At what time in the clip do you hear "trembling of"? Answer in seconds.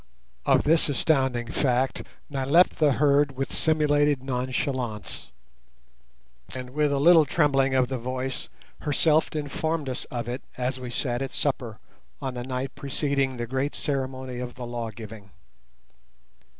7.25-7.87